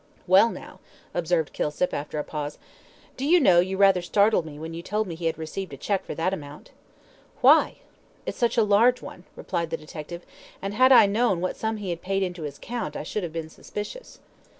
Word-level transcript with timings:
"Well, 0.25 0.49
now," 0.49 0.79
observed 1.13 1.53
Kilsip, 1.53 1.93
after 1.93 2.17
a 2.17 2.23
pause, 2.23 2.57
"do 3.17 3.23
you 3.23 3.39
know 3.39 3.59
you 3.59 3.77
rather 3.77 4.01
startled 4.01 4.47
me 4.47 4.57
when 4.57 4.73
you 4.73 4.81
told 4.81 5.05
me 5.05 5.13
he 5.13 5.27
had 5.27 5.37
received 5.37 5.73
a 5.73 5.77
cheque 5.77 6.03
for 6.03 6.15
that 6.15 6.33
amount." 6.33 6.71
"Why?" 7.41 7.75
"It's 8.25 8.35
such 8.39 8.57
a 8.57 8.63
large 8.63 9.03
one," 9.03 9.25
replied 9.35 9.69
the 9.69 9.77
detective, 9.77 10.25
"and 10.59 10.73
had 10.73 10.91
I 10.91 11.05
known 11.05 11.39
what 11.39 11.55
sum 11.55 11.77
he 11.77 11.91
had 11.91 12.01
paid 12.01 12.23
into 12.23 12.41
his 12.41 12.57
account 12.57 12.95
I 12.97 13.03
should 13.03 13.21
have 13.21 13.31
been 13.31 13.51
suspicious." 13.51 14.19